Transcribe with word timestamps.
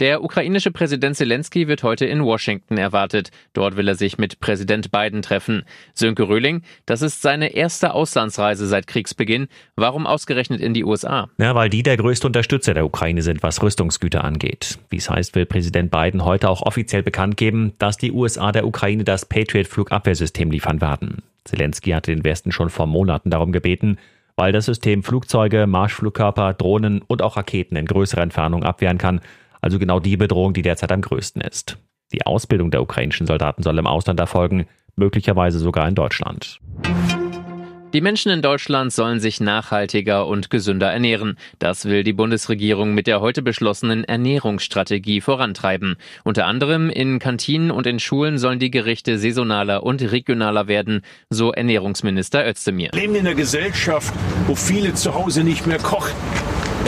Der 0.00 0.24
ukrainische 0.24 0.70
Präsident 0.70 1.14
Zelensky 1.14 1.68
wird 1.68 1.82
heute 1.82 2.06
in 2.06 2.24
Washington 2.24 2.78
erwartet. 2.78 3.30
Dort 3.52 3.76
will 3.76 3.86
er 3.86 3.96
sich 3.96 4.16
mit 4.16 4.40
Präsident 4.40 4.90
Biden 4.90 5.20
treffen. 5.20 5.64
Sönke 5.92 6.26
Röhling, 6.26 6.62
das 6.86 7.02
ist 7.02 7.20
seine 7.20 7.52
erste 7.52 7.92
Auslandsreise 7.92 8.66
seit 8.66 8.86
Kriegsbeginn. 8.86 9.48
Warum 9.76 10.06
ausgerechnet 10.06 10.62
in 10.62 10.72
die 10.72 10.86
USA? 10.86 11.28
Ja, 11.36 11.54
weil 11.54 11.68
die 11.68 11.82
der 11.82 11.98
größte 11.98 12.26
Unterstützer 12.26 12.72
der 12.72 12.86
Ukraine 12.86 13.20
sind, 13.20 13.42
was 13.42 13.62
Rüstungsgüter 13.62 14.24
angeht. 14.24 14.78
Wie 14.88 14.96
es 14.96 15.10
heißt, 15.10 15.34
will 15.34 15.44
Präsident 15.44 15.90
Biden 15.90 16.24
heute 16.24 16.48
auch 16.48 16.62
offiziell 16.62 17.02
bekannt 17.02 17.36
geben, 17.36 17.74
dass 17.76 17.98
die 17.98 18.12
USA 18.12 18.52
der 18.52 18.66
Ukraine 18.66 19.04
das 19.04 19.26
Patriot-Flugabwehrsystem 19.26 20.50
liefern 20.50 20.80
werden. 20.80 21.18
Zelensky 21.44 21.90
hatte 21.90 22.14
den 22.14 22.24
Westen 22.24 22.52
schon 22.52 22.70
vor 22.70 22.86
Monaten 22.86 23.28
darum 23.28 23.52
gebeten, 23.52 23.98
weil 24.34 24.52
das 24.52 24.64
System 24.64 25.02
Flugzeuge, 25.02 25.66
Marschflugkörper, 25.66 26.54
Drohnen 26.54 27.02
und 27.06 27.20
auch 27.20 27.36
Raketen 27.36 27.76
in 27.76 27.84
größerer 27.84 28.22
Entfernung 28.22 28.64
abwehren 28.64 28.96
kann 28.96 29.20
also 29.60 29.78
genau 29.78 30.00
die 30.00 30.16
Bedrohung, 30.16 30.52
die 30.52 30.62
derzeit 30.62 30.92
am 30.92 31.00
größten 31.00 31.42
ist. 31.42 31.78
Die 32.12 32.26
Ausbildung 32.26 32.70
der 32.70 32.82
ukrainischen 32.82 33.26
Soldaten 33.26 33.62
soll 33.62 33.78
im 33.78 33.86
Ausland 33.86 34.18
erfolgen, 34.18 34.66
möglicherweise 34.96 35.58
sogar 35.58 35.86
in 35.88 35.94
Deutschland. 35.94 36.60
Die 37.92 38.00
Menschen 38.00 38.30
in 38.30 38.40
Deutschland 38.40 38.92
sollen 38.92 39.18
sich 39.18 39.40
nachhaltiger 39.40 40.28
und 40.28 40.48
gesünder 40.48 40.92
ernähren. 40.92 41.36
Das 41.58 41.86
will 41.86 42.04
die 42.04 42.12
Bundesregierung 42.12 42.94
mit 42.94 43.08
der 43.08 43.20
heute 43.20 43.42
beschlossenen 43.42 44.04
Ernährungsstrategie 44.04 45.20
vorantreiben. 45.20 45.96
Unter 46.22 46.46
anderem 46.46 46.88
in 46.88 47.18
Kantinen 47.18 47.72
und 47.72 47.88
in 47.88 47.98
Schulen 47.98 48.38
sollen 48.38 48.60
die 48.60 48.70
Gerichte 48.70 49.18
saisonaler 49.18 49.82
und 49.82 50.02
regionaler 50.02 50.68
werden, 50.68 51.02
so 51.30 51.52
Ernährungsminister 51.52 52.46
Özdemir. 52.46 52.90
Wir 52.92 53.00
leben 53.00 53.16
in 53.16 53.26
einer 53.26 53.34
Gesellschaft, 53.34 54.14
wo 54.46 54.54
viele 54.54 54.94
zu 54.94 55.12
Hause 55.12 55.42
nicht 55.42 55.66
mehr 55.66 55.78
kochen. 55.78 56.14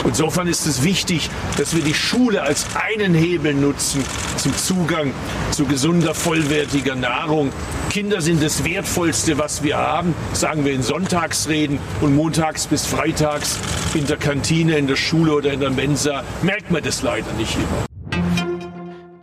Insofern 0.05 0.47
ist 0.47 0.67
es 0.67 0.83
wichtig, 0.83 1.31
dass 1.59 1.75
wir 1.75 1.83
die 1.83 1.95
Schule 1.95 2.43
als 2.43 2.67
einen 2.75 3.15
Hebel 3.15 3.55
nutzen 3.55 4.05
zum 4.37 4.57
Zugang 4.57 5.13
zu 5.51 5.65
gesunder, 5.65 6.15
vollwertiger 6.15 6.95
Nahrung. 6.95 7.53
Kinder 7.91 8.21
sind 8.21 8.43
das 8.43 8.65
Wertvollste, 8.65 9.39
was 9.39 9.63
wir 9.63 9.77
haben, 9.77 10.15
sagen 10.33 10.65
wir 10.65 10.73
in 10.73 10.83
Sonntagsreden 10.83 11.79
und 12.01 12.17
montags 12.17 12.67
bis 12.67 12.87
freitags 12.87 13.59
in 13.95 14.07
der 14.07 14.17
Kantine, 14.17 14.77
in 14.79 14.87
der 14.87 14.97
Schule 14.97 15.33
oder 15.33 15.53
in 15.53 15.61
der 15.61 15.71
Mensa 15.71 16.25
merkt 16.43 16.71
man 16.71 16.83
das 16.83 17.03
leider 17.03 17.33
nicht 17.35 17.55
immer. 17.55 17.92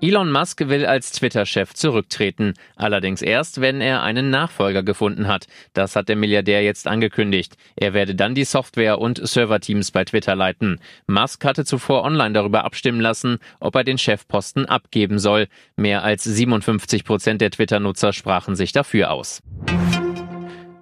Elon 0.02 0.31
Musk 0.31 0.61
will 0.69 0.86
als 0.86 1.11
Twitter-Chef 1.11 1.73
zurücktreten. 1.73 2.53
Allerdings 2.78 3.22
erst, 3.22 3.59
wenn 3.59 3.81
er 3.81 4.02
einen 4.02 4.30
Nachfolger 4.30 4.81
gefunden 4.81 5.28
hat. 5.28 5.47
Das 5.73 5.97
hat 5.97 6.08
der 6.08 6.16
Milliardär 6.16 6.64
jetzt 6.64 6.88
angekündigt. 6.88 7.58
Er 7.75 7.94
werde 7.94 8.16
dann 8.16 8.33
die 8.33 8.45
Software- 8.45 9.00
und 9.00 9.20
Serverteams 9.22 9.92
bei 9.92 10.05
Twitter 10.05 10.38
leiten. 10.38 10.80
Musk 11.08 11.44
hatte 11.44 11.66
zuvor 11.66 12.03
online 12.05 12.31
darüber 12.31 12.64
abstimmen 12.64 13.02
lassen, 13.02 13.39
ob 13.59 13.75
er 13.75 13.83
den 13.83 13.97
Chefposten 13.97 14.66
abgeben 14.66 15.20
soll. 15.20 15.47
Mehr 15.75 16.02
als 16.03 16.23
57 16.23 17.03
Prozent 17.03 17.42
der 17.42 17.52
Twitter-Nutzer 17.52 18.14
sprachen 18.14 18.55
sich 18.55 18.72
dafür 18.72 19.11
aus. 19.11 19.42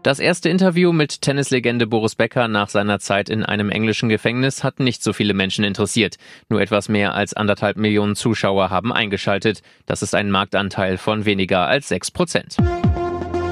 Das 0.08 0.20
erste 0.20 0.48
Interview 0.48 0.94
mit 0.94 1.22
Tennislegende 1.22 1.86
Boris 1.86 2.16
Becker 2.16 2.48
nach 2.48 2.70
seiner 2.70 2.98
Zeit 3.00 3.28
in 3.28 3.44
einem 3.44 3.70
englischen 3.70 4.08
Gefängnis 4.08 4.64
hat 4.64 4.80
nicht 4.80 5.04
so 5.04 5.12
viele 5.12 5.34
Menschen 5.34 5.66
interessiert. 5.66 6.16
Nur 6.48 6.62
etwas 6.62 6.88
mehr 6.88 7.14
als 7.14 7.34
anderthalb 7.34 7.76
Millionen 7.76 8.16
Zuschauer 8.16 8.70
haben 8.70 8.94
eingeschaltet. 8.94 9.62
Das 9.86 10.02
ist 10.02 10.16
ein 10.16 10.32
Marktanteil 10.32 10.98
von 10.98 11.26
weniger 11.26 11.68
als 11.68 11.90
sechs 11.90 12.10
Prozent. 12.10 12.56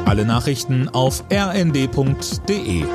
Alle 0.06 0.24
Nachrichten 0.24 0.88
auf 0.88 1.26
rnd.de 1.30 2.86